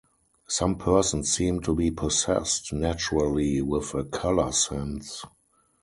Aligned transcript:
Some 0.47 0.79
persons 0.79 1.31
seem 1.31 1.59
to 1.61 1.75
be 1.75 1.91
possessed 1.91 2.73
naturally 2.73 3.61
with 3.61 3.93
a 3.93 4.03
color 4.03 4.51
sense. 4.51 5.23